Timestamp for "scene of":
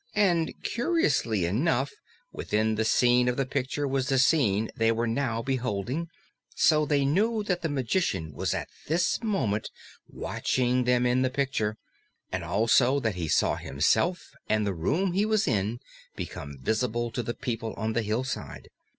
2.83-3.37